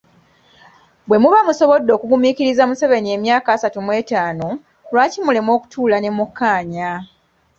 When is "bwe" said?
1.07-1.17